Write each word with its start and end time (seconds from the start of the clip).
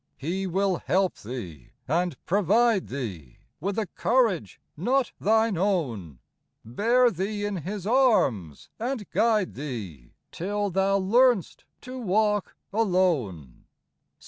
He 0.17 0.47
will 0.47 0.77
help 0.77 1.13
thee, 1.17 1.73
and 1.87 2.17
provide 2.25 2.87
thee 2.87 3.37
With 3.59 3.77
a 3.77 3.85
courage 3.85 4.59
not 4.75 5.11
thine 5.19 5.59
own, 5.59 6.17
Bear 6.65 7.11
thee 7.11 7.45
in 7.45 7.57
His 7.57 7.85
arms, 7.85 8.71
and 8.79 9.07
guide 9.11 9.53
thee, 9.53 10.13
Till 10.31 10.71
thou 10.71 10.97
learn'st 10.99 11.65
to 11.81 11.99
walk 11.99 12.55
alone. 12.73 13.65